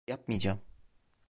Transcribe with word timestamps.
Yapmayacağım. 0.07 0.59